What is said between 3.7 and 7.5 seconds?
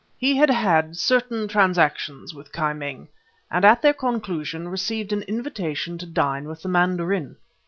their conclusion received an invitation to dine with the mandarin.